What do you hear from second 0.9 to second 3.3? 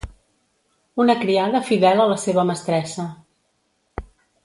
Una criada fidel a la seva mestressa.